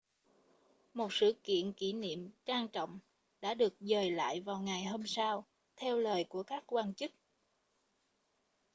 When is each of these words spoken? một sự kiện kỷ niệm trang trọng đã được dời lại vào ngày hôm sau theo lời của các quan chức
một 0.93 1.07
sự 1.13 1.33
kiện 1.43 1.73
kỷ 1.73 1.93
niệm 1.93 2.29
trang 2.45 2.67
trọng 2.67 2.99
đã 3.41 3.53
được 3.53 3.73
dời 3.79 4.11
lại 4.11 4.41
vào 4.41 4.61
ngày 4.61 4.83
hôm 4.85 5.03
sau 5.07 5.47
theo 5.75 5.97
lời 5.97 6.25
của 6.29 6.43
các 6.43 6.63
quan 6.67 6.93
chức 6.93 7.11